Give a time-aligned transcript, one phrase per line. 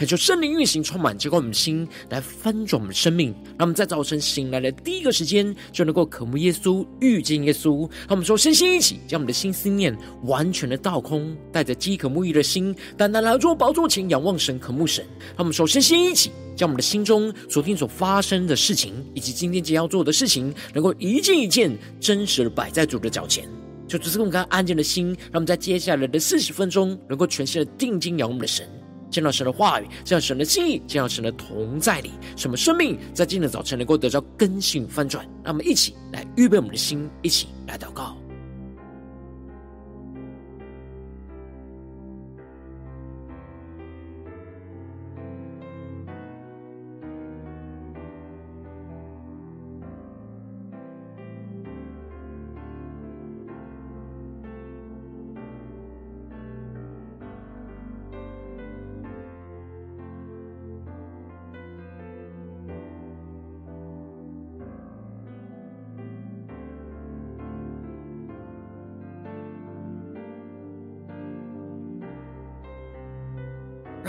[0.00, 3.34] 恳求圣灵运行，充满，浇灌我们的心，来翻转我们的生命。
[3.58, 7.80] 让我们在早晨醒来的第一个时间，就能够渴慕耶稣，遇见耶稣。
[8.08, 15.04] 让我们说，身心一起，将我们的心思念完全的倒空，带着饥渴沐浴的心，单单来到宝座前，仰望神，渴慕神。
[15.36, 23.46] 让我们说，身心一起，将我们的心中昨天所发生的事情，以及今天即将要做的事情，能够一件一件真实的摆在主的脚前。
[23.86, 28.66] 就只是用刚刚安静的心，让我们在接下来的四十分钟，能够全心的定睛仰望我们的神。
[29.10, 35.24] 见到神的话语，见到神的心意，见到神的同在里，什么生命在今天早晨能够得到更新翻转？
[35.42, 38.16] 让我们一起来预备我们的心，一起来祷告。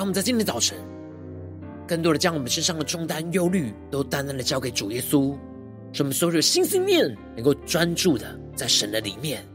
[0.02, 0.76] 让我们在今天早晨，
[1.88, 5.38] 更多的将我们身上的重担、忧虑，都单单的交给主耶稣，
[5.94, 9.46] 使我们所有的心思念能够专注的在神的里面。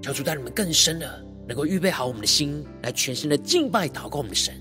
[0.00, 4.54] 求主带你们更深的，能够预备好我们的心，来全心的敬拜、祷告我们的神。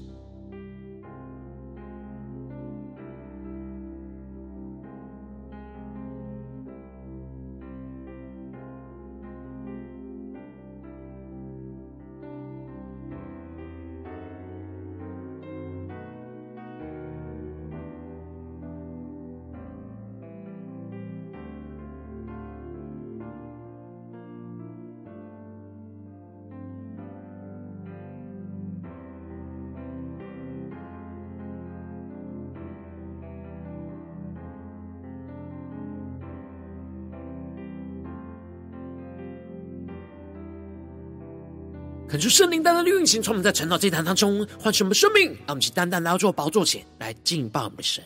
[42.16, 48.02] 恳求圣灵单单的运行，从我们在晨祷祭坛当中唤醒我们的生命，让我们去单单来到宝座前来敬拜我们的神。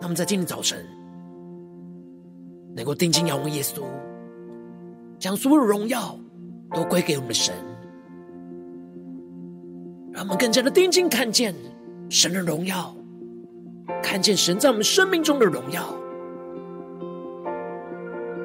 [0.00, 0.86] 那么在今天早晨，
[2.76, 3.82] 能够定睛仰望耶稣，
[5.18, 6.16] 将所有的荣耀
[6.72, 7.52] 都归给我们的神，
[10.12, 11.52] 让我们更加的定睛看见
[12.08, 12.94] 神的荣耀，
[14.00, 15.97] 看见神在我们生命中的荣耀。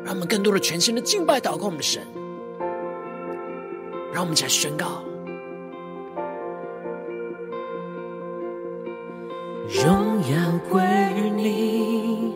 [0.03, 2.05] 让我们更多的全新的敬拜祷告我们的神，
[4.13, 5.01] 让我们一起来宣告：
[9.69, 10.81] 荣耀归
[11.15, 12.35] 于你，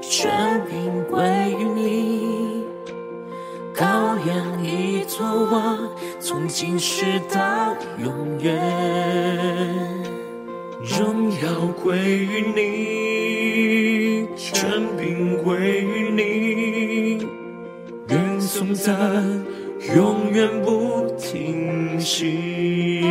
[0.00, 1.20] 权柄归
[1.58, 2.64] 于你，
[3.74, 3.84] 羔
[4.26, 5.78] 羊已作王，
[6.18, 8.58] 从今世到永远。
[10.80, 16.77] 荣耀归于你，权柄归于你。
[18.58, 18.92] 颂赞
[19.94, 23.04] 永远不停息，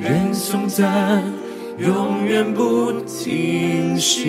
[0.00, 1.22] 愿颂赞
[1.76, 4.24] 永远不停息，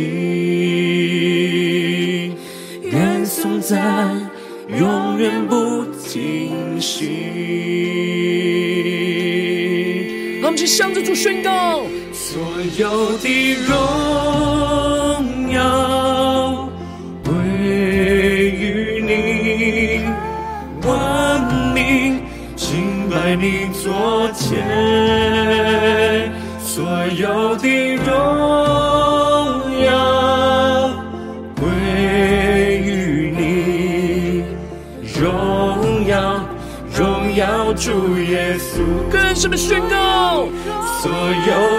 [2.84, 4.29] 愿颂赞
[4.78, 7.07] 永远不停息。
[10.41, 12.41] 让我们去向着主宣告，所
[12.78, 14.66] 有的荣
[23.49, 24.57] 你座前，
[26.59, 26.83] 所
[27.15, 28.05] 有的荣
[29.85, 30.89] 耀
[31.55, 31.63] 归
[32.83, 34.44] 于你，
[35.17, 36.44] 荣耀
[36.94, 38.81] 荣耀主耶稣。
[39.09, 40.49] 更什么宣告，
[41.01, 41.76] 所有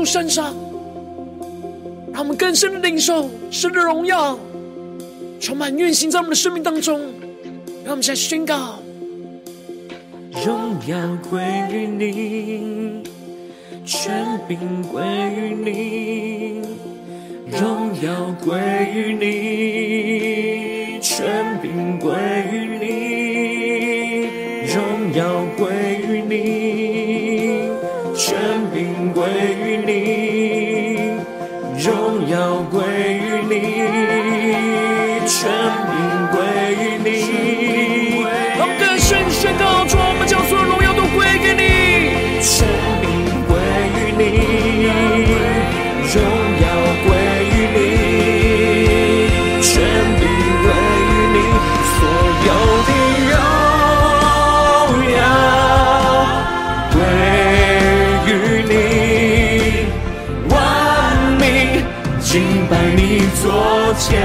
[0.00, 0.54] 稣身上，
[2.10, 4.38] 让我们更深的领受神的荣耀，
[5.38, 6.98] 充满运行在我们的生命当中。
[7.84, 8.78] 让我们现在宣告。
[10.44, 10.96] 荣耀
[11.28, 13.02] 归于你，
[13.84, 14.58] 权柄
[14.90, 15.02] 归
[15.36, 16.62] 于你，
[17.58, 18.58] 荣耀归
[18.94, 22.14] 于你，权柄归
[22.50, 22.88] 于你，
[32.30, 34.09] 要归于你，
[64.00, 64.16] 前，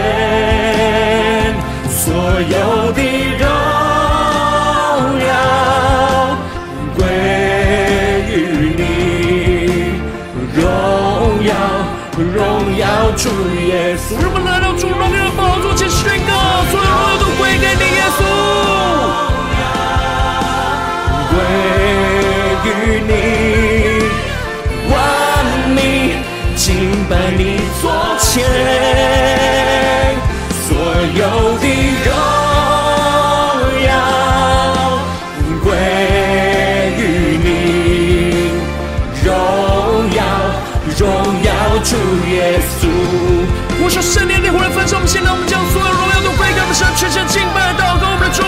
[1.89, 3.01] 所有的
[3.38, 3.45] 荣
[5.19, 5.30] 耀
[6.95, 7.04] 归
[8.31, 8.33] 于
[8.77, 8.81] 你，
[10.56, 10.63] 荣
[11.44, 11.51] 耀
[12.16, 12.38] 荣
[12.77, 12.83] 耀
[13.18, 13.27] 主
[13.68, 14.16] 耶稣。
[14.22, 16.31] 让我们来到主荣耀的宝座前宣告，
[16.71, 18.19] 所有荣耀都归给你，耶稣。
[21.31, 21.36] 归
[22.71, 22.71] 于
[23.10, 23.12] 你，
[24.89, 24.95] 万
[25.75, 25.78] 民
[26.56, 26.63] 敬
[27.10, 27.83] 拜你座
[28.21, 28.39] 前，
[46.95, 48.42] 全身敬拜祷告我们的主。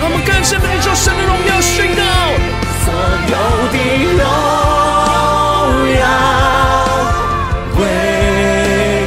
[0.00, 2.02] 让我们更深的领受神的荣耀宣告，
[2.84, 2.90] 所
[3.28, 3.36] 有
[3.70, 3.76] 的
[4.16, 4.24] 荣
[6.00, 6.02] 耀
[7.76, 7.78] 归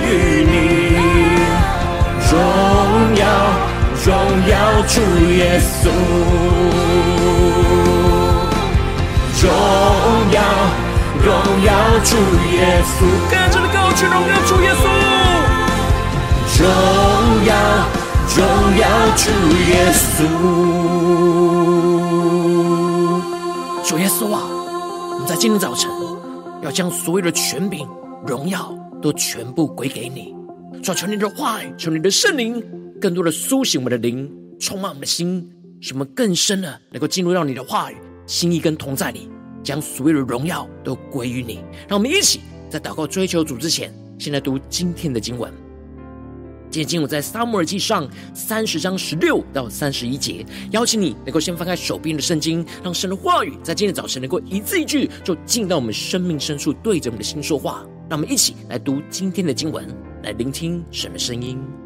[0.06, 0.12] 于
[0.46, 0.54] 你，
[2.30, 2.34] 荣
[3.18, 3.22] 耀
[4.06, 4.08] 荣
[4.48, 4.54] 耀
[4.88, 4.96] 主
[5.32, 5.90] 耶稣，
[12.02, 12.18] 主
[12.52, 14.84] 耶稣，更深的高举荣耀主耶稣。
[16.60, 16.66] 荣
[17.46, 17.52] 耀
[18.36, 18.40] 荣
[18.78, 18.84] 耀
[19.16, 19.24] 主
[19.70, 20.16] 耶稣。
[23.84, 24.42] 主耶稣啊，
[25.14, 25.90] 我们在今天早晨
[26.62, 27.88] 要将所有的权柄、
[28.26, 30.34] 荣耀都全部归给你。
[30.82, 32.64] 主，求你的话语，求你的圣灵，
[33.00, 34.30] 更多的苏醒我们的灵，
[34.60, 35.48] 充满我们的心，
[35.80, 39.30] 使我们更深的能够进入到你的话语、心意跟同在里，
[39.64, 41.62] 将所有的荣耀都归于你。
[41.88, 45.52] 让我们一起在祷告追求主之前，先来读今天的经文。
[46.70, 57.86] 今天经文在撒母耳记上三十章十六到三十一节，邀请你能够先翻开手边的圣经，让神的话语在今天早晨能够一字一句就进到我们生命深处，对着我们的心说话。
[58.10, 59.88] 让我们一起来读今天的经文，
[60.24, 61.83] 来聆听神的声音。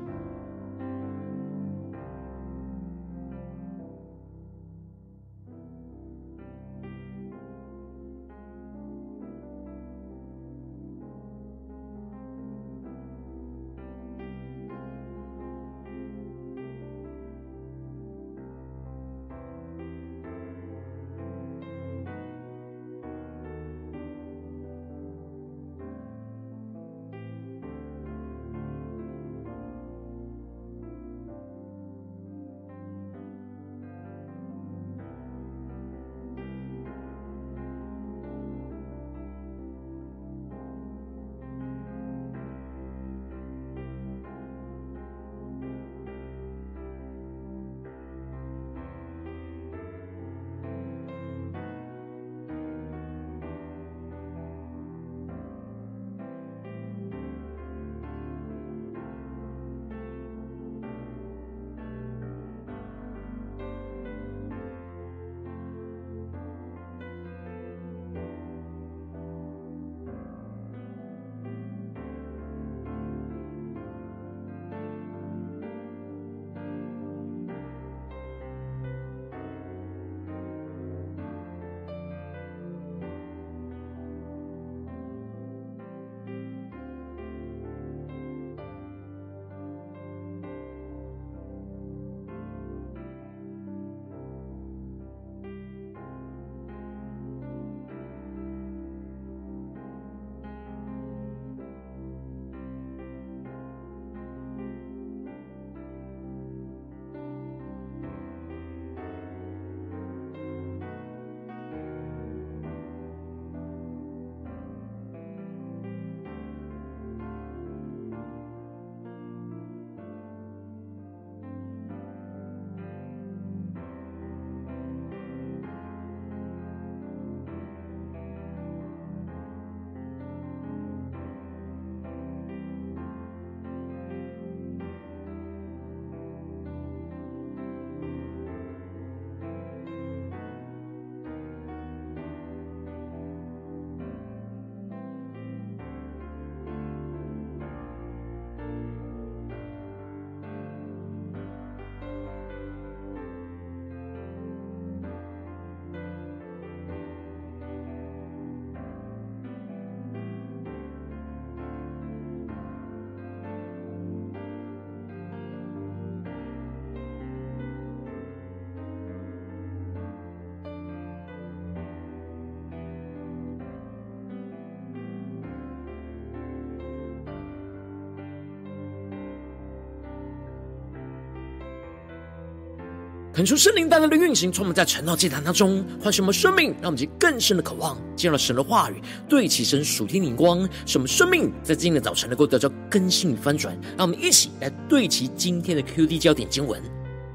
[183.38, 193.80] 恳求圣灵单单的运行，从我们在晨祷祭坛当中唤醒我们生命，让我们更深的渴望见到神的话语，对齐神属天的光，使我们生命在今天的早晨能够得到更新与翻转。
[193.96, 196.82] 让我们一起来对齐今天的 QD 焦点经文，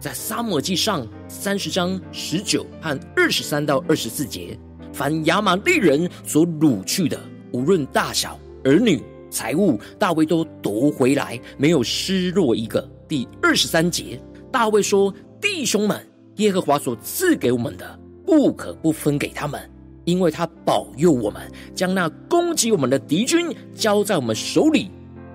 [0.01, 4.59] 在撒母耳记上三十章十九和二十三到二十四节，
[4.93, 7.17] 凡亚玛力人所掳去的，
[7.53, 12.85] 无论大小、儿女、财物，大卫都夺回来，没有失落一个。
[13.07, 15.15] 第二十三节，大卫说。
[15.43, 16.01] 弟兄们，
[16.37, 19.61] 耶和华所赐给我们的，不可不分给他们，
[20.05, 21.43] 因为他保佑我们，
[21.75, 24.89] 将那攻击我们的敌军交在我们手里。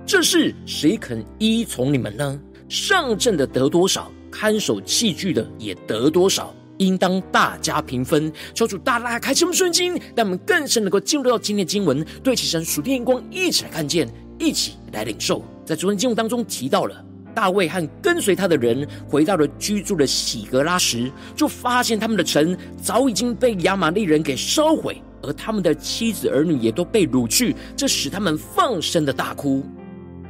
[0.05, 2.39] 这事谁肯依从你们呢？
[2.69, 8.31] 上阵的得多少，看守器具的也得多少，应当大家平分。
[8.53, 14.07] 求主大大开启我们圣经，让我们更深能够进入到今天的经文，对齐神属天眼光，一起来看见，
[14.39, 15.43] 一起来领受。
[15.65, 17.03] 在昨天经文当中提到了。
[17.37, 29.63] 大卫和跟随他的人回到了居住的喜格拉时，就发现他们的城早已经被亚玛力人给烧毁，而他们的妻子儿女也都被掳去，这使他们放声的大哭。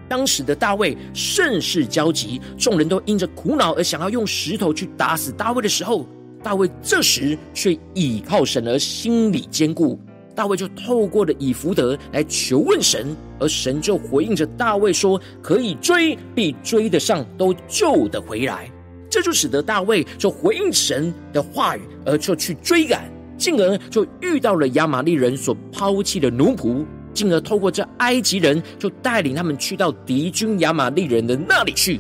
[0.10, 6.06] 当时的大卫甚是焦急，众人都因着苦恼而想要用石头去打死大卫的时候，
[6.44, 9.98] 大卫这时却倚靠神而心里坚固。
[10.38, 13.08] 大卫就透过了以弗得来求问神，
[13.39, 18.70] 而神就回应着大卫说：“可以追，必追得上，都救得回来。”
[19.10, 32.00] 这就使得大卫就回应神的话语，而就去追赶，进而就遇到了亚玛力人所抛弃的奴仆，进而透过这埃及人就带领他们去到敌军亚玛力人的那里去。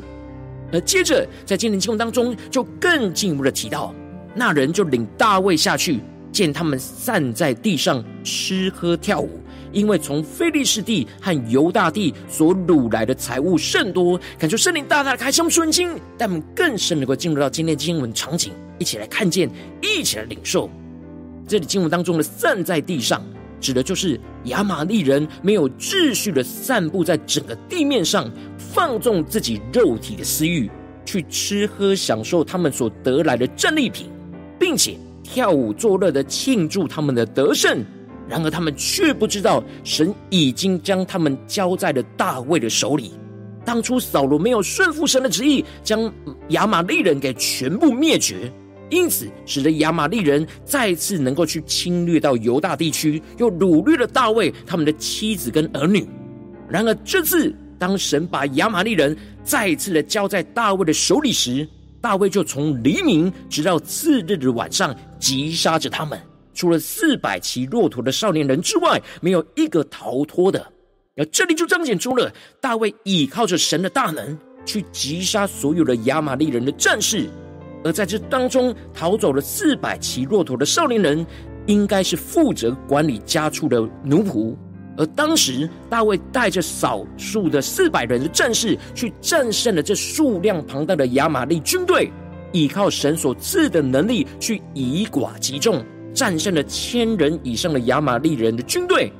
[0.71, 3.95] 而接着在今天经文当中，就更进一步的提到，
[4.35, 5.99] 那人就领大卫下去。
[6.37, 9.41] 见他们散在地上吃喝跳舞，
[9.71, 19.49] 因为从非利士地和犹大地所掳来的财物甚多，感受圣灵大大的开箱顺经，但我们更深能够进入到今天经文场景，一起来看见，
[19.81, 20.69] 一起来领受。
[21.47, 23.25] 这里经文当中的散在地上，
[23.59, 30.69] 指的就是亚玛力人没有秩序的散布在整个地面上，放纵自己肉体的私欲，
[31.03, 34.05] 去吃喝享受他们所得来的战利品，
[34.59, 34.95] 并且。
[35.29, 37.83] 跳舞作乐的庆祝他们的得胜，
[38.29, 43.11] 然而他们却不知道神已经将他们交在了大卫的手里。
[43.65, 46.11] 当初扫罗没有顺服神的旨意，将
[46.49, 48.49] 亚玛力人给全部灭绝，
[48.89, 56.07] 因此使得亚玛力人再次能够去侵略到犹大地区，又掳掠了大卫他们的妻子跟儿女。
[56.69, 61.67] 然而这次，当神把亚玛力人再次的交在大卫的手里时，
[62.01, 66.19] 大卫就从黎明直到次日的晚上，击杀着他们。
[66.53, 70.65] 除了四百骑骆驼的少年人之外，没有一个逃脱的。
[71.15, 77.29] 而这里就彰显出了大卫倚靠着神的大能，去击杀所有的亚玛力人的战士。
[77.83, 81.25] 而在这当中逃走了四百骑骆驼的少年人，
[81.67, 84.55] 应该是负责管理家畜的奴仆。
[84.97, 92.11] 而当时，大卫带着少数的四百人的战士，去战胜了这数量庞大的亚玛利军队，
[92.51, 95.85] 依靠神所赐的能力，去以寡击众，
[96.15, 99.11] 战胜了千人以上的亚玛利人的军队。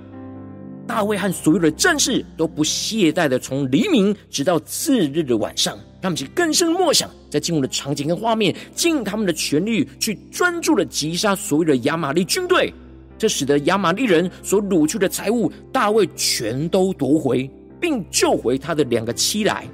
[0.88, 12.74] 大卫和所有的战士都不懈怠的从黎明直到次日的晚上，他们去更深默想，在进入的场景跟画面，尽他们的全力去专注的击杀所有的亚玛利军队。
[13.18, 19.68] 这使得亚玛力人所掳去的财物，大卫全都夺回，并救回他的两个妻来。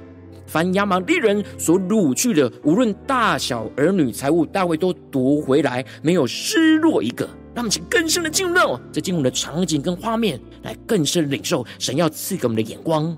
[0.46, 7.28] 凡亚玛力人所掳去的，无论大小儿女财物，大卫都夺回来，没有失落一个。
[7.54, 13.16] 让我们请更深的进入这进入的场景跟画面，来更深领受神要赐给我们的眼光。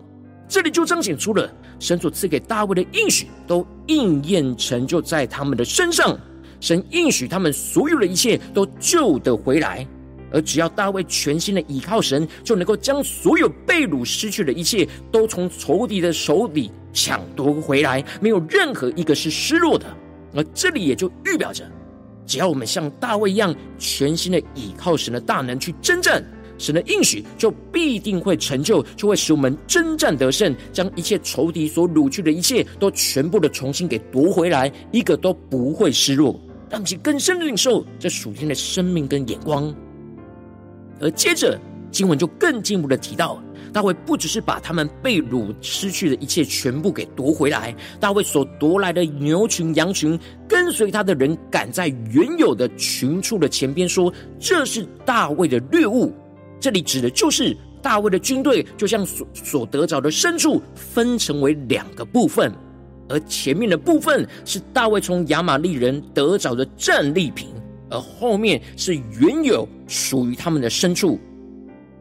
[0.48, 6.18] 这里就彰显出了神所赐给大卫的应许，都应验成就在他们的身上。
[6.60, 9.86] 神应许他们所有的一切都救得回来。
[10.32, 19.86] 而只要大卫全心的倚靠神，就能够将所有被掳失去的一切，都从仇敌的手里抢夺回来，没有任何一个是失落的。
[20.34, 21.64] 而这里也就预表着，
[22.26, 26.22] 只要我们像大卫一样，全心的倚靠神的大能去征战，
[26.58, 36.38] 神的应许就必定会成就，就会使我们征战得胜，将一切仇敌所掳去的一切，都全部的重新给夺回来，一个都不会失落。
[36.68, 39.72] 让其更深的领受这属天的生命跟眼光。
[41.00, 41.58] 而接着
[41.90, 56.12] 经文就更进一步的提到，大卫不只是把他们被掳失去的一切全部给夺回来，大卫所夺来的牛群羊群，跟随他的人赶在原有的群畜的前边，说这是大卫的掠物。
[56.58, 62.50] 这里指的就是大卫的军队，就像所所得着的牲畜分成为两个部分，
[63.08, 67.48] 而前面的部分是大卫从亚玛力人得着的战利品，
[67.90, 71.18] 而后面是原有属于他们的牲畜。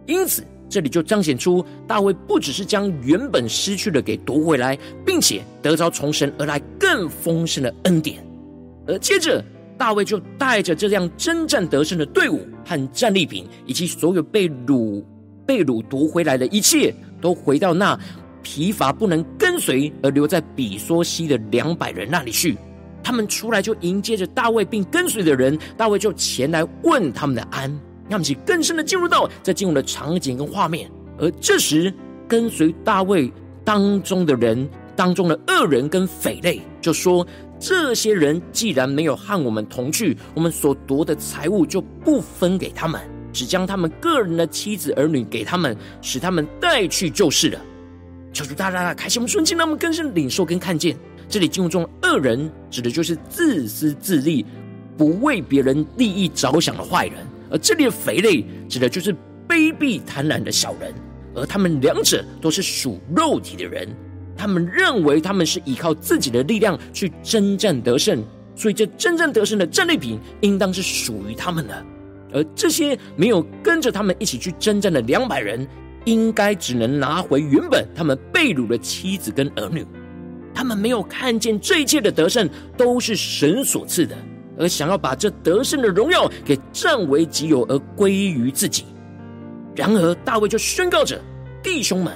[0.06, 8.24] 因此，这里就彰显出大卫不只是将原本失去的给夺回来，并且得着从神而来更丰盛的恩典。
[8.88, 9.44] 而接着，
[9.77, 15.04] 大卫就带着这样征战得胜的队伍和战利品，以及所有被掳
[15.46, 18.00] 被掳夺回来的一切，都回到那
[18.44, 22.56] 疲乏不能跟随而留在比索西的两百人那里去。
[23.06, 27.70] 他们出来就迎接着大卫，并跟随的人，大卫就前来问他们的安。
[28.10, 30.90] 让我们去更深的进入到这进入的场景跟画面。
[31.20, 31.94] 而这时，
[32.28, 33.32] 跟随大卫
[33.64, 37.26] 当中的人当中的恶人跟匪类，就说：
[37.60, 43.00] 这些人既然没有和我们同去，我们所夺的财物就不分给他们，
[43.32, 47.62] 只将他们个人的妻子儿女给他们，使他们带去就是了。
[48.34, 54.46] 求主大大大开启我们顺境，让我们更深领受跟看见，这里经文中恶人指的就是自私自利、
[54.98, 57.16] 不为别人利益着想的坏人，
[57.50, 59.14] 而这里的肥类指的就是
[59.48, 60.94] 卑鄙贪婪的小人，
[61.34, 63.88] 而他们两者都是属肉体的人。
[64.38, 68.22] 他们认为他们是依靠自己的力量去征战得胜，
[68.56, 71.86] 所以这征战得胜的战利品应当是属于他们的。
[72.34, 75.66] 而这些没有跟着他们一起去征战的两百人，
[76.04, 79.86] 应该只能拿回原本他们被掳的妻子跟儿女。
[80.56, 84.18] 他们没有看见这一切的得胜都是神所赐的，
[84.58, 88.86] 而想要把这得胜的荣耀给占为己有而归于自己。
[89.76, 91.22] 然而大卫就宣告着：
[91.62, 92.15] 弟兄们，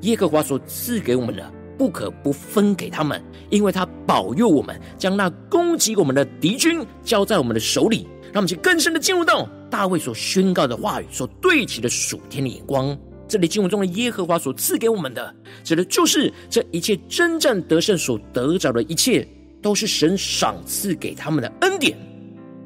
[0.00, 1.52] 耶和华所赐给我们的。
[1.78, 8.08] 不可不分给他们，因为他保佑我们，将那攻击我们的敌军交在我们的手里。
[8.32, 12.96] 让我们去更深的进入到大卫所宣告的话语所对齐的属天的眼光。
[13.28, 15.34] 这里经文中的耶和华所赐给我们的，
[15.64, 19.26] 指的就是这一切征战得胜所得着的一切，
[19.60, 21.96] 都是神赏赐给他们的恩典。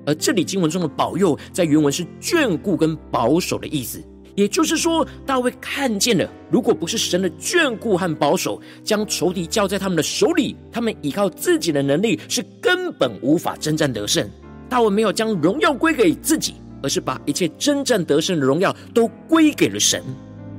[0.06, 4.02] 而这里经文中的保佑，在原文是眷顾跟保守的意思。
[4.36, 14.26] 也就是说，大卫看见了，如果不是神的眷顾和保守，将仇敌交在他们的手里，他们依靠自己的能力是根本无法征战得胜。
[14.68, 20.02] 大卫没有将荣耀归给自己，而是把一切征战得胜的荣耀都归给了神。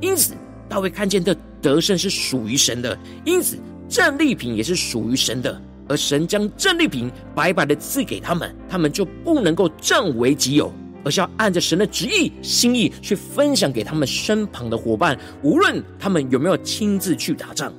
[0.02, 0.34] 因此，
[0.68, 5.62] 大卫看见的得胜是属于神的，因此战利品也是属于神的。
[5.88, 10.74] 而神将战利品白白的赐给他们，他们就不能够占为己有。
[11.04, 17.74] 而是要按着神的旨意、心意去分享给他们身旁的伙伴，无论他们有没有亲自去打仗，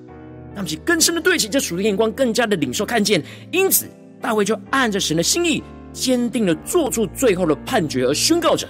[0.56, 3.22] 他们去更深的对齐这属灵眼光，更加的领受看见。
[3.52, 3.86] 因此，
[4.20, 8.66] 大卫就按着神的心意，坚定的做出最后的判决，而宣告着：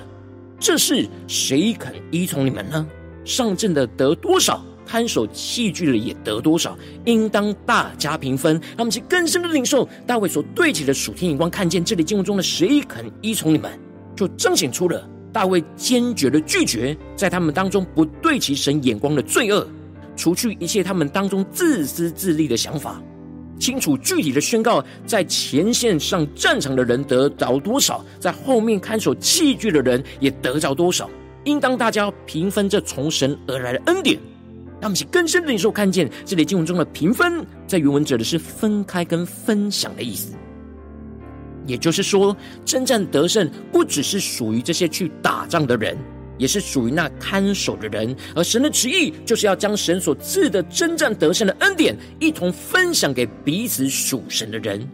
[0.60, 2.86] 这事谁肯依从你们呢？
[3.24, 8.60] 上阵的得多少，看守器具的也得多少，应当大家平分。
[8.76, 13.70] 他们去更深的领受大卫所对齐的属天眼光，看见这里经文中的谁肯依从你们。
[14.14, 19.66] 就彰显出了大卫坚决的拒绝，在他们当中不对齐神眼光的罪恶，
[20.14, 23.02] 除去一切他们当中自私自利的想法，
[23.58, 31.08] 清楚具体的宣告，在前线上战场的人得着多少，在后面看守器具的人也得着多少，
[31.44, 34.18] 应当大家平分这从神而来的恩典。
[34.80, 40.34] 他们是更深的领受看见，这里经文中的平分，在原文指的是分开跟分享的意思。
[41.64, 45.96] 也就是说，征战得胜不只是属于这些去打仗的人，
[46.36, 48.12] 也是属于那看守的人。
[48.34, 54.84] 而神的旨意就是要将神所赐的征战得胜的恩典，一同分享给彼此属神的人。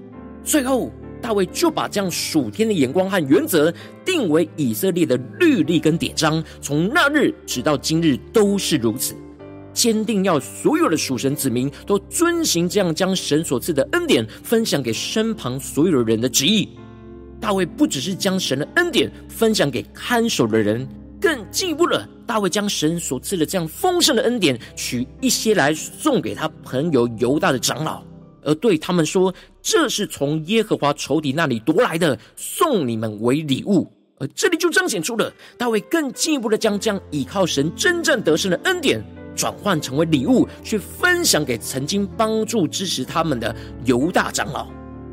[0.45, 3.73] 最后，大卫就把这样属天的眼光和原则
[4.05, 9.15] 定为以色列的律例跟典章，从那日直到今日都是如此。
[9.73, 16.69] 坚定要所有的属神子民都遵行这样将神所赐的恩典分享给身旁所有的人的旨意。
[17.41, 20.85] 大卫不只是将神的恩典分享给看守的人，
[21.21, 22.09] 更进一步了。
[22.27, 28.03] 大卫将神所赐的这样丰盛的恩典取一些来送给他朋友犹大的长老，
[28.49, 33.87] 而对他们说：“这是从耶和华仇敌那里夺来的，送你们为礼物。”
[34.19, 39.05] 而这里就彰显出了大卫更进一步的将这样倚靠神真正得胜的恩典。
[39.37, 44.67] 转换成为礼物，去分享给曾经帮助支持他们的犹大长老。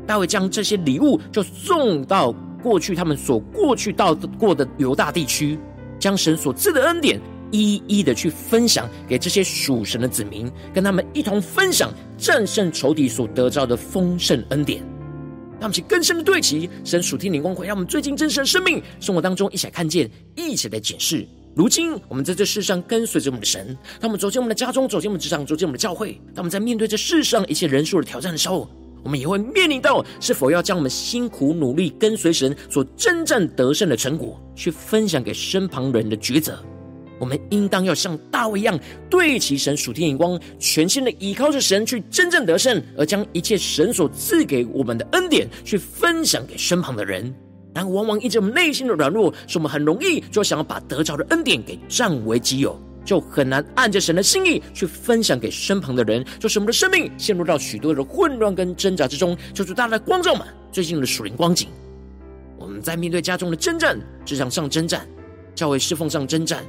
[0.06, 5.58] 大卫将这些礼物就送到过去他们所过去到过的犹大地区，
[6.00, 14.80] 将神所赐的恩典一一的去分享给这些属神的子民，跟他们一同分享战胜仇敌所得到的丰盛恩典。
[15.58, 21.26] 让我们去更深的对齐神属天灵光，会让我们最近真实的生命生活当中一起来看见，一起来检视。
[21.54, 28.68] 如今我们在这世上跟随着我们的神，他们走进我们的家中，走进我们的职场，走进我们的教会，当我们在面对这世上一切人数的挑战的时候，
[29.02, 36.62] 我们也会面临到是否要将我们辛苦努力跟随神所真正得胜的成果，去分享给身旁人的抉择。
[37.18, 47.34] 我们应当要像大卫一样，对齐神属天眼光，全心的依靠着神去真正得胜，而将一切神所赐给我们的恩典去分享给身旁的人。
[47.72, 59.36] 但往往因着我们内心的软弱，使我们很容易就想要把得着的恩典给占为己有，就很难按着神的心意去分享给身旁的人，就使我们的生命陷入到许多的混乱跟挣扎之中。
[59.52, 61.68] 求主大家的光照们最近的属灵光景，
[62.58, 65.06] 我们在面对家中的征战、职场上征战、
[65.54, 66.64] 教会侍奉上征战。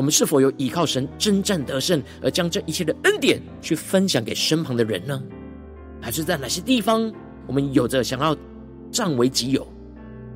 [0.00, 5.22] 我们是否有依靠神征战得胜，而将这一切的恩典去分享给身旁的人呢？
[6.00, 7.12] 还是在哪些地方，
[7.46, 8.34] 我们有着想要
[8.90, 9.70] 占为己有，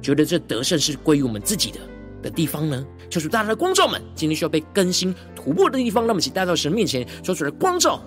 [0.03, 1.81] 觉得这得胜是归于我们自己的
[2.25, 2.87] 的地方呢？
[3.09, 8.03] 求主大家的光照们，今天需要被更新突破的地方，那么请带到神面前，说出来光照。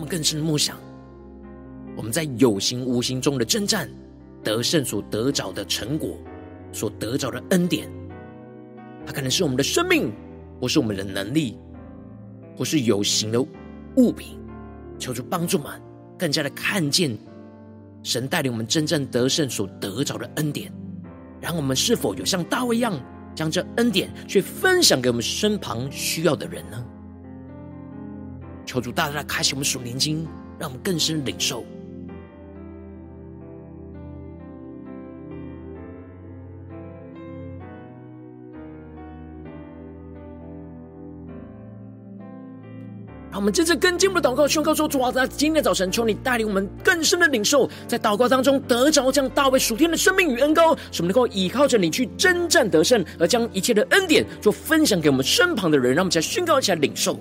[0.00, 0.78] 我们更深的默想，
[1.94, 3.86] 我们在有形无形中的征战
[4.42, 6.16] 得胜所得着的成果，
[6.72, 7.86] 所得着的恩典，
[9.04, 10.10] 它可能是我们的生命，
[10.58, 11.58] 或是我们的能力，
[12.56, 13.38] 或是有形的
[13.96, 14.38] 物品。
[14.98, 15.72] 求主帮助我们
[16.18, 17.14] 更加的看见
[18.02, 20.72] 神带领我们征战得胜所得着的恩典。
[21.42, 22.98] 然后我们是否有像大卫一样，
[23.34, 26.82] 将这恩典去分享给我们身旁需要的人呢？
[28.70, 30.24] 求主大大开启我们属灵经，
[30.56, 31.64] 让我们更深领受。
[43.28, 55.92] 让我们接着更进一步的祷告，宣告说：主啊，在今天早晨，求你带领我们更深的领受，在祷告当中得着将大卫属天的生命与恩膏，使我们能够依靠着你去征战得胜，而将一切的恩典就分享给我们身旁的人。
[55.92, 57.18] 让我们再宣告一下领受。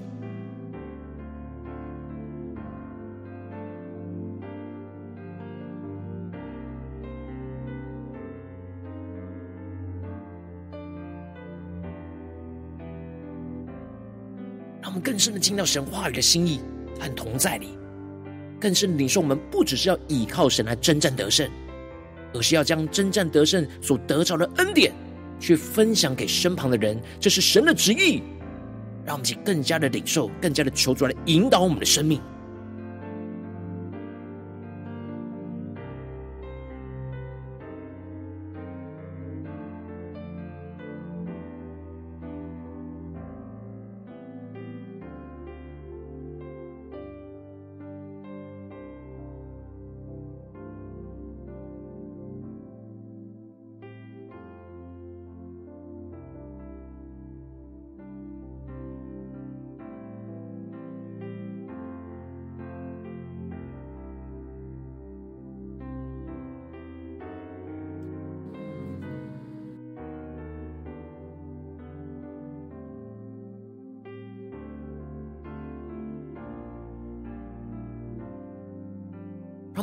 [14.90, 16.60] 我们更深的听到神话语的心意
[17.00, 17.78] 和同在里，
[18.60, 21.48] 更深的领受我们不只是要依靠神来征战得胜，
[22.34, 24.92] 而是要将征战得胜所得着的恩典
[25.40, 28.24] 去分享给身旁的人，这是神的旨意。
[29.06, 32.20] 让我们去更加的领受，更加的求主来引导我们的生命。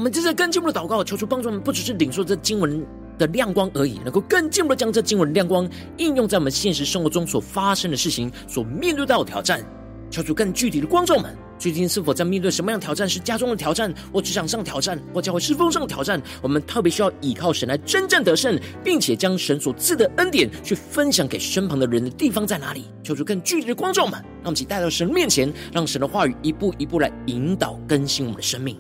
[0.07, 2.87] 们接着更进一步的祷告，求主帮助我们，不只是领受这经文
[3.19, 9.61] 的亮光而已，能够更进一步的将这经文的亮光应用在我们现实生活中所发生的事情、所面对到的挑战。
[10.09, 13.09] 求主更具体的光照们，最近是否在面对什么样的挑战？
[13.09, 16.23] 是家中的挑战，或职场上挑战，或教会侍奉上的挑战？
[16.41, 22.85] 我们特别需要依靠神来真正得胜，并且将神所赐的恩典去分享给身旁的人的地方在哪里？
[23.03, 28.79] 求主更具体的光照们，让我们一起带到神面前，让神的话语一步一步来引导更新我们的生命。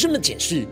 [0.00, 0.66] 深的检视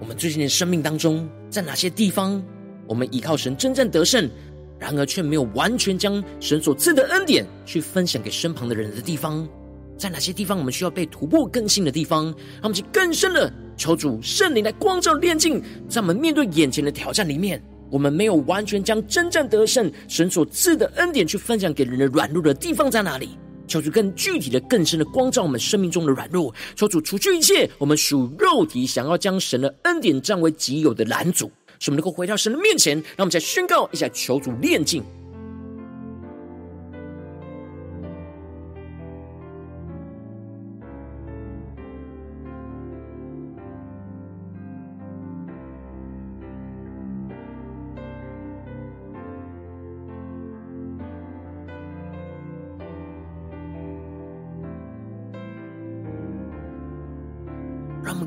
[0.00, 2.42] 我们最近的生命当中，在哪些地方
[2.86, 4.30] 我们依靠神征战得胜，
[4.78, 9.46] 然而却没有完全将神所赐的恩典去分享给身旁的人的地方，
[9.98, 23.36] 在哪些地方我们需要被突破更新的地方，让我们去更深的求主圣灵来光照炼净，在我们面对眼前的挑战里面，我们没有完全将征战得胜神所赐的恩典去分享给人的软弱的地方在哪里？
[23.66, 31.50] 求主更具体的、更深的光照我们生命中的软弱，求主除去一切我们属肉体想要将神的恩典占为己有的拦阻。
[31.78, 35.02] 使我们能够回到神的面前，让我们再宣告一下，求主炼净，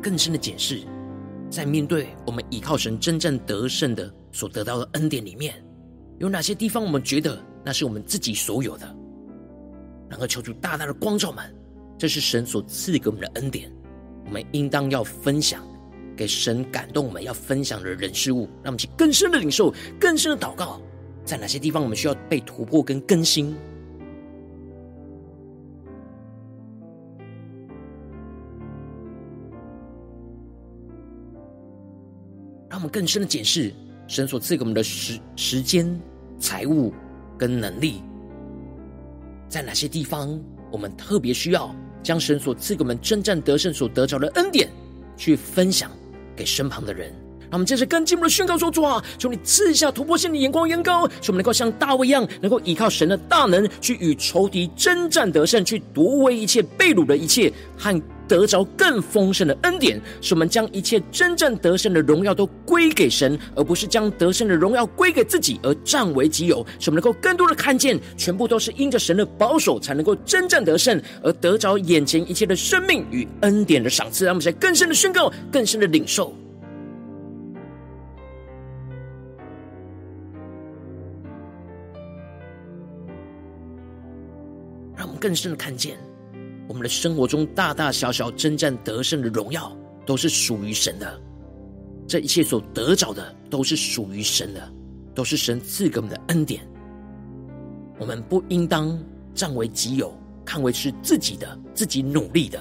[0.05, 0.83] 更深的解释。
[1.49, 5.55] 在面对我们依靠神真正得胜的所得到的恩典里面，
[6.19, 8.95] 有哪些地方我们觉得那是我们自己所有的？
[10.07, 11.43] 然后求主大大的光照们，
[11.97, 13.71] 这是神所赐给我们的恩典，
[14.25, 15.67] 我们应当要分享
[16.15, 20.79] 给神感动我们要分享的人事物，让我们去更深的领受、更深的祷告，
[21.25, 23.55] 在哪些地方我们需要被突破跟更新？
[32.95, 33.73] 更深的检视
[34.07, 35.99] 神所赐给我们的时时间、
[36.39, 36.93] 财物
[37.37, 38.01] 跟能力，
[39.49, 44.69] 在哪些地方我们特别需要将神所赐给我们征战得胜所得着的恩典
[45.17, 45.91] 去分享
[46.37, 47.13] 给身旁的人。
[47.41, 58.01] 让我们接着更进一步的宣告说：主啊，求你赐下突破性的眼光、眼高，使我们能够像大卫一样，能够依靠神的大能去与仇敌征战得胜，去夺回一切被掳的一切和。
[58.27, 66.65] 得着更丰盛的恩典，使我们将一切真正得胜的荣耀都归给神，而不是将得胜的荣耀归给自己而占为己有。
[66.79, 74.25] 使我们能够更多的看见，全部都是因着神的保守，才能够真正得胜，而得着眼前一切的生命与恩典的赏赐。
[74.25, 76.33] 让我们在更深的宣告，更深的领受，
[84.95, 85.97] 让我们更深的看见。
[86.67, 89.75] 我们的生活中大大小小征战得胜的荣耀，
[90.05, 91.21] 都是属于神的。
[92.07, 94.71] 这一切所得着的，都是属于神的，
[95.13, 96.67] 都是神赐给我们的恩典。
[97.97, 98.97] 我们不应当
[99.33, 102.59] 占为己有，看为是自己的、自己努力的，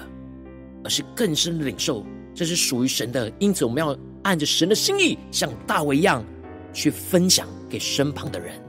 [0.83, 3.31] 而是更深的领受，这是属于神的。
[3.39, 6.23] 因此，我们要按着神的心意，像大卫一样，
[6.73, 8.64] 去分享给身旁的人。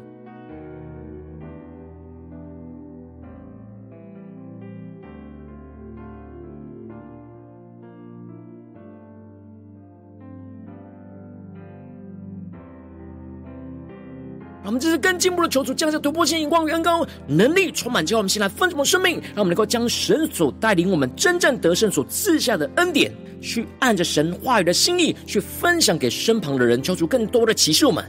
[14.66, 28.04] 我们这是更进一步的求主降下突破性眼光与恩膏能力，充满叫我们先来分什么生命，让我们能够将神所带领我们真正得胜所赐下的恩典，去按着神话语的心意去分享给身旁的人，求主更多的启示我们，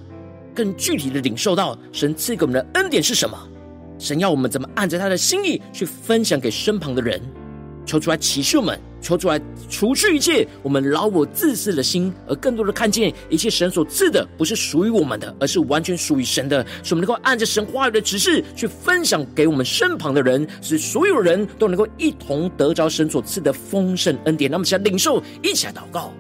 [0.56, 3.38] 更具体的领受到神赐给我们的恩典是什么，
[4.00, 7.22] 神要我们怎么按着他的心意去分享给身旁的人。
[7.86, 9.40] 求出来启示我们，求出来
[9.70, 24.52] 除去一切我们老我自私的心，而更多的看见一切神所赐的不是属于我们的，而是完全属于神的，使我们能够按着神话语的指示去分享给我们身旁的人，使所有人都能够一同得着神所赐的丰盛恩典。
[24.52, 26.12] 那么，想领受，一起来祷告。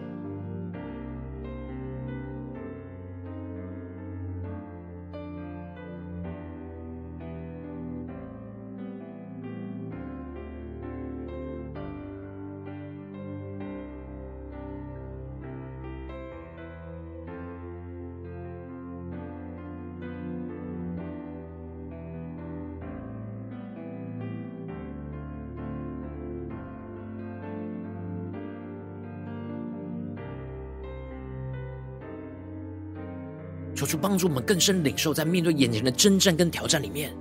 [33.87, 37.11] 去帮助我们更深领受，在面对眼前的征战跟挑战里面，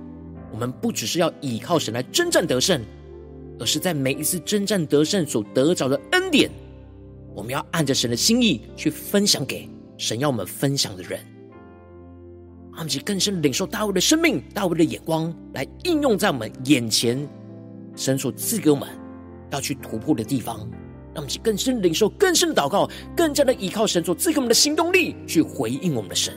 [0.51, 2.81] 我们不只是要依靠神来征战得胜，
[3.59, 6.51] 而是在每一次征战得胜所得着的恩典，
[7.33, 11.19] 我们要按着神的心意去分享给神要我们分享的人。
[12.73, 17.27] 让我们更深领受大卫的生命、大卫的眼光，来应用在我们眼前
[17.95, 18.87] 神所赐给我们
[19.49, 20.59] 要去突破的地方。
[21.13, 26.31] 让我们去更深领受、更深的祷告，更加的依靠神所赐给我们的行动力，去回应我们的神。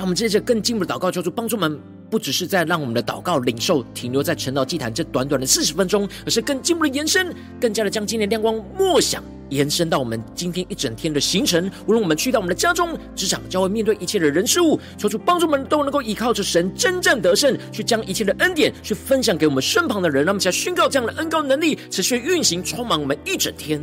[0.00, 11.70] 让我们接着更进步的祷告，求主帮助我们不只是在让我们的祷告领受停留在晨祷祭坛这短短的四十分钟，而是更进步的延伸，更加的将今天的亮光默想延伸到我们今天一整天的行程。
[11.86, 20.24] 无论我们去到我们的家中、职场，将会面对一切的人事物，求主帮助我们都能够依靠着神真正得胜，去将一切的恩典去分享给我们身旁的人。
[20.24, 23.78] 让我们来宣告这样的恩膏能力持续运行，充满我们一整天。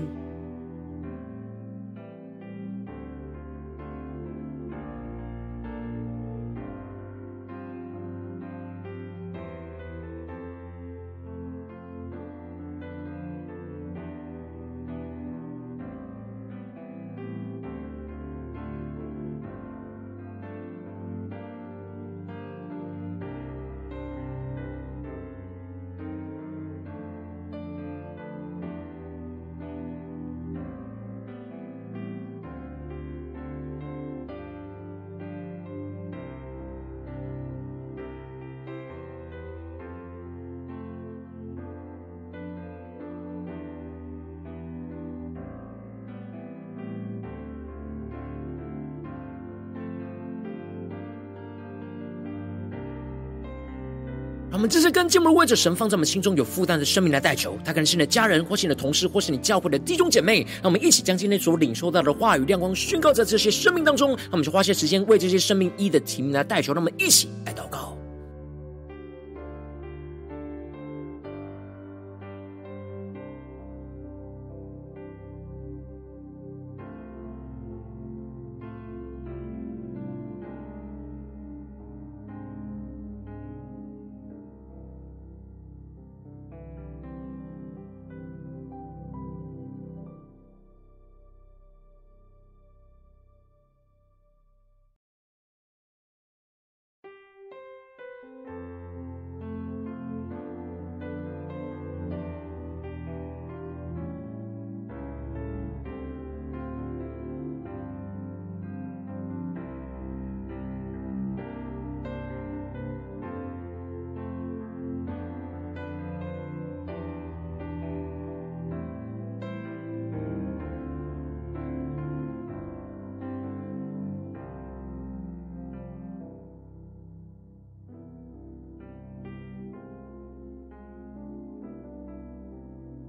[54.58, 60.39] 我们这是跟进步为着神放在我们心中有负担的生命来代求，他可能是你的家人，或是你的同事，或是你教会的弟兄姐妹。
[60.39, 64.15] 让我们一起将今天所领受到的话语亮光宣告在这些生命当中。
[64.15, 66.74] 那我们就花些时间为这些生命一的提名来代求。
[66.74, 67.67] 让我们一起来到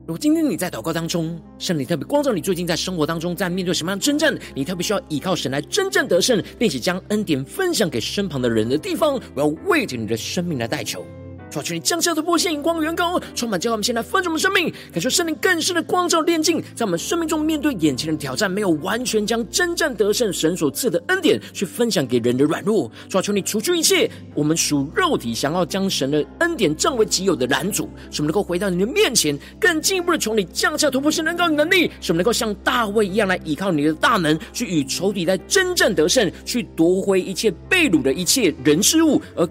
[0.08, 11.04] 如果今天你在祷告当中，圣灵特别光照你，最近在生活当中在面对什么样的征战，你特别需要依靠神来真正得胜，并且将恩典分享给身旁的人的地方，我要为着你的生命来代求。
[11.50, 13.72] 求你降下突破线，光源高，充满教会。
[13.72, 22.90] 我们先来分盛我们生命，感受圣灵更深的光照炼净，在我们生命中面对眼前的挑战，没有完全将真正得胜神所赐的恩典去分享给人的软弱。
[23.22, 39.46] 求你除去一切我们属肉体想要将神的恩典占为己有的拦阻，使我们能够回到你的面前，更进一步的求你降下突破线能够能力，使我们能够像大卫一样来依靠你的大能，去与仇敌来真正得胜，去夺回一切被掳的一切人事物，而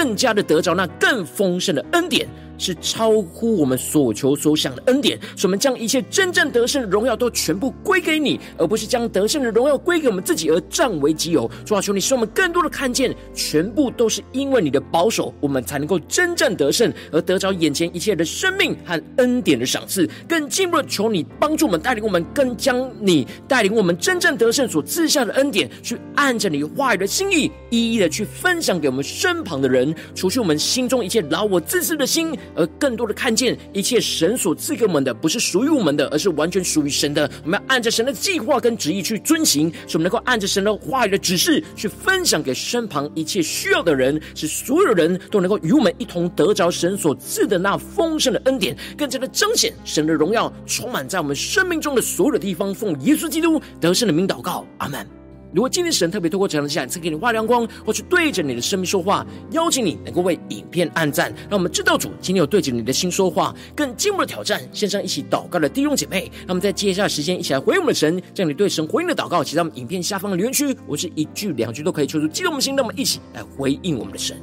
[0.00, 2.26] 更加的得着那更丰盛的恩典。
[2.60, 11.50] 是超乎我们所求所想的恩典，使我们将一切真正得胜的荣耀都全部归给你，而不是将得胜的荣耀归给我们自己而占为己有。
[11.64, 20.06] 主啊，求你使我们更多的看见，全部都是因为你的保守，我们才能够真正得胜，而得着眼前一切的生命和恩典的赏赐。
[20.28, 32.36] 更进一步的求你帮助我们，带领我们更将你带领我们真正得胜所赐下的恩典，去按着你话语的心意，一一的去分享给我们身旁的人，除去我们心中一切老我自私的心。
[32.54, 37.30] 而更多的看见一切神所赐给我们的，不是属于我们的，而是完全属于神的。
[37.44, 52.74] 我们要按着神的计划跟旨意去遵行，使我们能够按着神的话语的指示去分享给身旁一切需要的人，使所有人都能够与我们一同得着神所赐的那丰盛的恩典，更加的彰显神的荣耀，充满在我们生命中的所有的地方。
[52.74, 55.19] 奉耶稣基督得胜的名祷告，阿门。
[55.52, 64.60] 如果今天神特别透过这样的讲坛赐给你发亮光，或是对着你的生命说话，邀请你能够为影片按赞，让我们知道主今天有对着你的心说话，更进一步的挑战。
[64.72, 74.36] 线上一起祷告的弟兄姐妹，那我们在接下来时间一起来回应我们的神，将你对神回应的祷告写在我们影片下方的留言区，我是一句两句都可以求出激动的心，那我们一起来回应我们的神。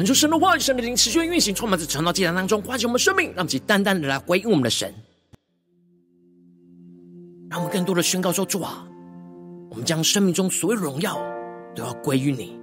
[0.00, 4.94] 很多神的话语、神的灵持续运行，充满在传道祭坛当中，唤醒我们生命，让其单单的来回应我们的神，
[7.50, 8.88] 让我们更多的宣告说：主啊，
[9.68, 11.20] 我们将生命中所有荣耀
[11.76, 12.58] 都要归于你，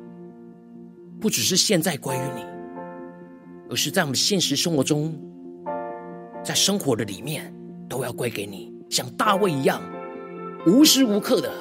[1.22, 2.44] 不只是现在归于你，
[3.70, 5.16] 而是在我们现实生活中，
[6.44, 7.54] 在生活的里面
[7.88, 9.80] 都要归给你，像大卫一样，
[10.66, 11.52] 无时无刻的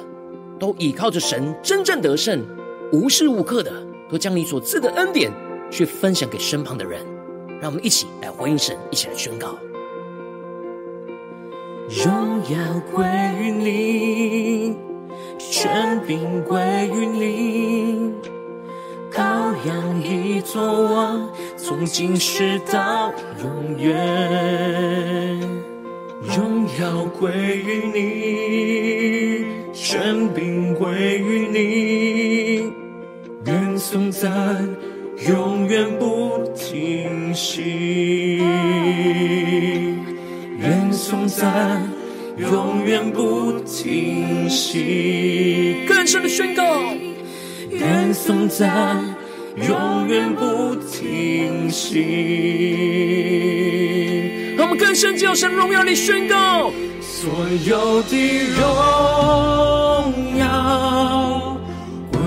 [0.59, 2.43] 都倚靠着神，真正得胜，
[2.91, 3.71] 无时无刻的
[4.09, 5.31] 都将你所赐的恩典。
[5.69, 7.05] 去分享给身旁的人，
[7.61, 9.57] 让我们一起来回应神，一起来宣告：
[11.89, 12.57] 荣耀
[12.93, 13.05] 归
[13.39, 14.75] 于你，
[15.37, 16.59] 权柄归
[16.93, 18.13] 于你，
[19.11, 20.61] 羔羊已作
[20.93, 25.39] 王，从今世到永远。
[26.21, 32.73] 荣耀归于你，权柄归于你，
[33.45, 34.67] 愿颂赞。
[35.27, 38.41] 永远不停息，
[40.59, 41.85] 愿颂赞，
[42.37, 45.83] 永远不停息。
[45.85, 46.63] 更深的宣告，
[47.71, 49.03] 愿颂赞，
[49.67, 51.99] 永远不停息。
[54.55, 56.71] 让我们更深叫神荣耀你宣告，
[57.01, 57.29] 所
[57.65, 58.15] 有的
[58.55, 58.65] 荣
[60.37, 61.57] 耀
[62.13, 62.19] 归。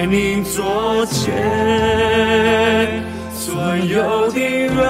[0.00, 1.30] 在你左前，
[3.34, 4.80] 所有的荣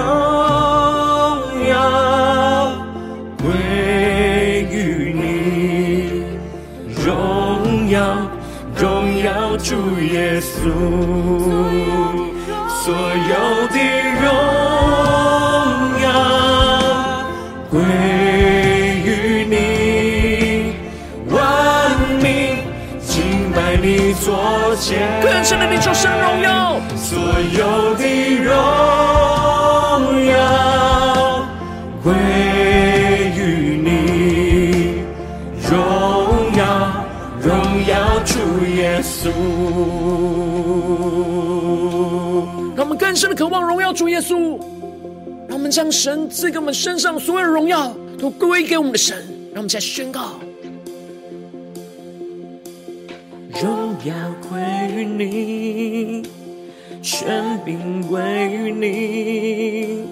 [1.67, 2.71] 耀
[3.37, 3.51] 归
[4.71, 6.23] 于你，
[7.03, 7.99] 荣耀
[8.73, 9.75] 荣耀主
[10.13, 10.71] 耶稣，
[12.69, 13.75] 所有的
[14.23, 14.25] 荣
[25.21, 28.51] 更深的领受神荣耀，所有的荣
[30.25, 31.45] 耀
[32.03, 32.11] 归
[33.37, 35.03] 于你，
[35.69, 35.77] 荣
[36.57, 37.05] 耀
[37.39, 37.53] 荣
[37.87, 38.39] 耀主
[38.75, 39.29] 耶稣。
[42.75, 44.59] 让我们更深的渴望荣耀主耶稣，
[45.47, 49.17] 让我们将神赐给我们身上所有的荣耀都归给我们的神，
[49.53, 50.31] 让我们再宣告。
[53.61, 54.30] 荣耀归
[55.01, 56.21] 于你，
[57.01, 58.21] 权柄归
[58.51, 60.03] 于你，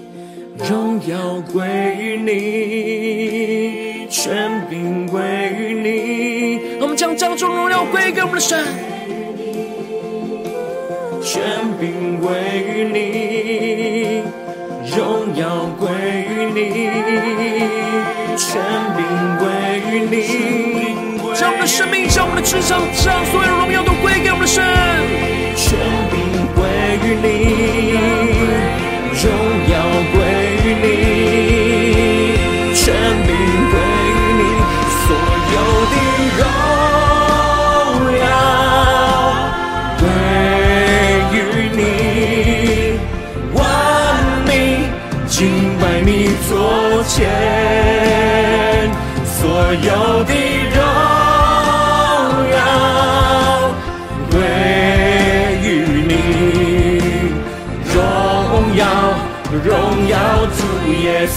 [0.67, 1.63] 荣耀归
[1.99, 5.21] 于你，权柄归
[5.59, 6.79] 于你。
[6.81, 8.65] 我们将掌中荣耀归给我们的神，
[11.21, 11.43] 权
[11.79, 12.33] 柄归
[12.65, 14.23] 于你，
[14.97, 15.87] 荣耀归
[16.25, 16.57] 于你，
[18.35, 18.59] 权
[18.97, 19.05] 柄
[19.37, 19.45] 归
[19.91, 20.17] 于你。
[21.35, 24.57] 将我们的生命，将我们的职场，将所有荣耀都归给神。
[25.55, 25.67] 权
[26.09, 26.13] 柄
[26.55, 26.57] 归
[27.03, 27.27] 于你，
[29.21, 29.23] 荣
[29.69, 29.73] 耀
[30.11, 30.15] 归
[30.63, 30.87] 于你，
[32.73, 32.81] 权
[33.27, 33.29] 柄
[33.69, 33.73] 归
[34.09, 34.41] 于你，
[34.97, 35.07] 所
[35.53, 35.55] 有
[35.91, 35.95] 的
[36.39, 36.41] 荣
[38.17, 38.25] 耀
[39.99, 40.01] 归
[41.35, 41.37] 于
[41.77, 41.79] 你，
[43.53, 43.57] 万
[44.47, 44.49] 民
[45.27, 45.37] 敬
[45.79, 46.09] 拜你
[46.49, 46.49] 座
[47.03, 47.17] 前，
[49.23, 49.37] 所
[49.83, 50.18] 有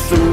[0.09, 0.32] 主耶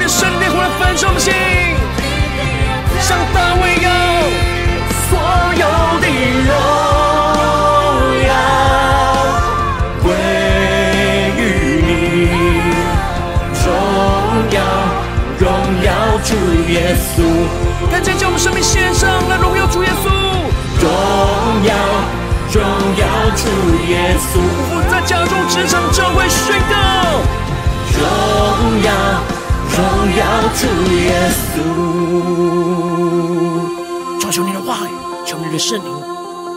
[0.00, 1.32] 主啊，求你圣灵回来焚烧我们心，
[3.00, 3.88] 像大卫一样，
[5.08, 5.12] 所
[5.56, 5.64] 有
[6.00, 6.06] 的
[6.46, 6.52] 荣
[8.26, 8.30] 耀
[10.02, 10.06] 归
[11.36, 11.40] 于
[11.86, 11.88] 你，
[13.64, 13.66] 荣
[14.50, 14.56] 耀
[15.38, 15.44] 荣
[15.84, 15.88] 耀
[16.24, 16.28] 主
[16.70, 17.14] 耶稣。
[17.90, 20.08] 赶紧将我们生命献上来荣耀主耶稣，
[20.80, 20.88] 荣
[21.64, 21.74] 耀
[22.52, 22.62] 荣
[22.96, 23.04] 耀
[23.36, 23.44] 主
[23.88, 24.40] 耶稣。
[24.72, 26.74] 我在家中职场教会宣告，
[27.98, 28.02] 荣
[28.82, 28.88] 耀
[30.06, 31.60] 耀主耶稣。
[34.20, 34.92] 求求你的话语，
[35.26, 35.90] 求你的圣灵，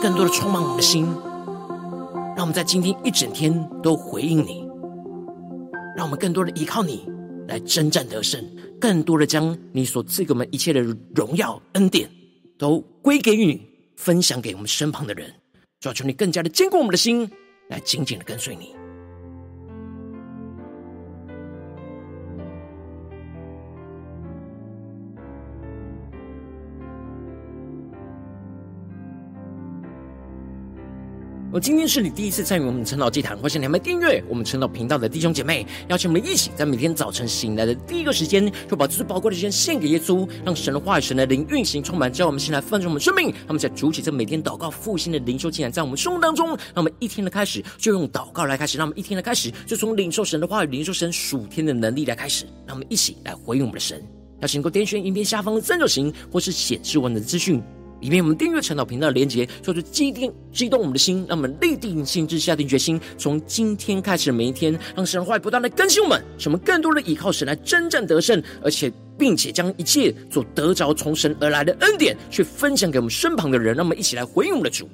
[0.00, 1.06] 更多的充满我们的心，
[2.36, 4.66] 让我们在今天一整天都回应你，
[5.96, 7.06] 让我们更多的依靠你
[7.48, 8.44] 来征战得胜，
[8.80, 10.80] 更多的将你所赐给我们一切的
[11.14, 12.08] 荣耀恩典
[12.56, 13.60] 都归给你，
[13.96, 15.32] 分享给我们身旁的人。
[15.80, 17.30] 主要求你更加的坚固我们的心，
[17.68, 18.74] 来紧紧的跟随你。
[31.54, 43.32] 我今天是你第一次参与我们晨祷祭坛，或是你还没订阅我们晨祷频道的弟兄姐妹，邀请我们一起在每天早晨醒来的第一个时间，就把最宝贵的时间献给耶稣，让神的话语、神的灵运行充满，叫我们先来丰盛我们生命。
[43.46, 54.02] 那么在主起这每天祷告复兴的灵修竟然，在我们生活当中，那么一天的开始就用祷告来开始，那么一天的开始就从领受神的话语、领受神属天的能力来开始，让我们一起来回应我们的神。
[54.40, 57.62] 邀请能够点选影片下方的三角形，或是显示文的资讯。
[58.04, 74.86] 以便我们订阅陈祷频道的连接，做出激动激动我们的心，让我们立定心志，下定决心，从今天开始的每一天，让神的话不断的更新我们，使我们更多的依靠神来征战得胜，而且并且将一切所得着从神而来的恩典，去分享给我们身旁的人，让我们一起来回应我们的主。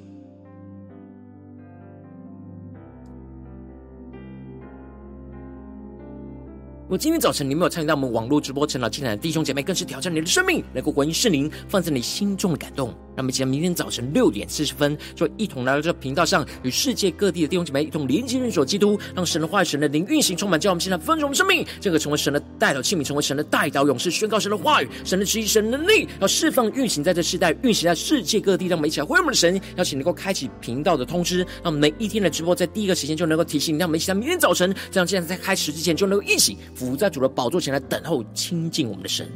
[6.91, 12.93] 如果今天早晨你没有参与到我们网络直播成长进来的弟兄姐妹，更是挑战你的生命，能够回应圣灵放在你心中的感动。
[13.15, 28.67] 让我们期待明天早晨六点四十分，就一同来到这频道上，与世界各地的弟兄姐妹一同连接、认识基督，让神的话语、神的灵运行充满，叫我们现在丰盛生命，这个成为神的代祷器皿，成为神的代祷勇士，宣告神的话语、神的旨意、神的能力，要释放运行在这世代，运行在世界各地。
[28.67, 39.27] 让我们一起来回应我们的神，邀请能够开启频道的通知，让我们每一天的直播在第一个时间就能够提醒你，让我们一起在明天早晨，这样现在在开始之前就能够一起伏在主的宝座前来等候亲近我们的神。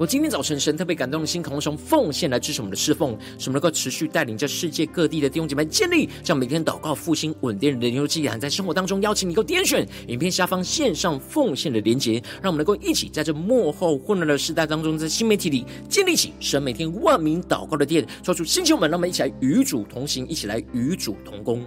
[0.00, 21.62] 我今天早晨，神特别感动的心，渴望从奉献来支持我们的侍奉，使我们能够持续带领着世界各地的弟兄姐妹建立这样每天祷告复兴稳定的灵修祭坛，在生活当中邀请你够点选影片下方线上奉献的连结，让我们能够一起在这幕后混乱的时代当中，在新媒体里建立起神每天万名祷告的殿，说出星球们，让我们一起来与主同行，一起来与主同工。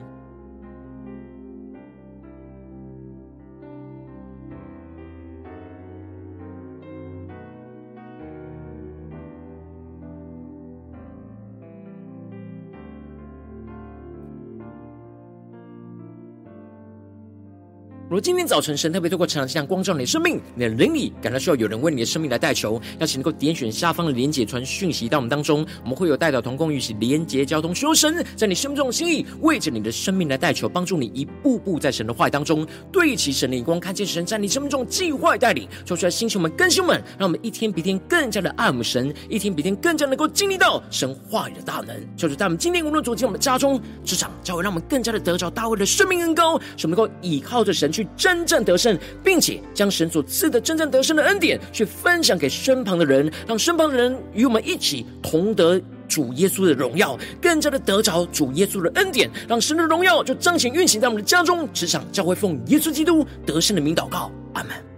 [18.13, 48.02] 如今天早晨神特别透过晨祷祭坛光照你的生命，你的灵里感到需要有人为你的生命来代求，邀请能够点选下方的连结传讯息到我们当中，我们会有代表同工与其连结交通，求神在你生命中的心意，为着你的生命来代求，帮助你一步步在神的话语当中对齐神的眼光，看见神在你生命中计划带领，说出来星球们更新们，让我们一天比天更加的爱慕神，一天比天更加能够经历到神话语的大能，就是在我们今天无论走进我们家中、职场，教会让我们更加的得着大卫的生命恩膏，使我们能够倚靠着神去。
[48.15, 64.92] 真正得胜，并且将神所赐的真正得胜的恩典去分享给身旁的人，让身旁的人与我们一起同得主耶稣的荣耀，更加的得着主耶稣的恩典，让神的荣耀就彰显运行在我们的家中、职场、教会，奉耶稣基督得胜的名祷告，阿门。